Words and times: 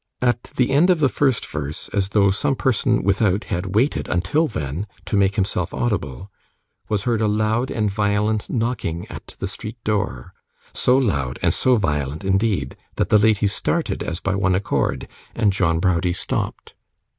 At 0.19 0.45
the 0.55 0.71
end 0.71 0.89
of 0.89 0.99
the 0.99 1.09
first 1.13 1.45
verse, 1.45 1.87
as 1.89 2.09
though 2.09 2.31
some 2.31 2.55
person 2.55 3.03
without 3.03 3.43
had 3.53 3.75
waited 3.75 4.07
until 4.07 4.47
then 4.47 4.87
to 5.05 5.15
make 5.15 5.35
himself 5.35 5.75
audible, 5.75 6.31
was 6.89 7.03
heard 7.03 7.21
a 7.21 7.27
loud 7.27 7.69
and 7.69 7.87
violent 7.91 8.49
knocking 8.49 9.05
at 9.11 9.35
the 9.37 9.47
street 9.47 9.77
door; 9.83 10.33
so 10.73 10.97
loud 10.97 11.37
and 11.43 11.53
so 11.53 11.75
violent, 11.75 12.23
indeed, 12.23 12.75
that 12.95 13.09
the 13.09 13.19
ladies 13.19 13.53
started 13.53 14.01
as 14.01 14.19
by 14.19 14.33
one 14.33 14.55
accord, 14.55 15.07
and 15.35 15.53
John 15.53 15.77
Browdie 15.77 16.13
stopped. 16.13 16.73